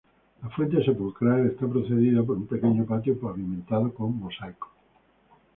La 0.41 0.49
fuente 0.49 0.83
sepulcral 0.83 1.45
está 1.45 1.67
precedida 1.67 2.23
por 2.23 2.35
un 2.35 2.47
pequeño 2.47 2.85
patio 2.87 3.19
pavimentado 3.19 3.93
con 3.93 4.17
mosaico. 4.17 4.71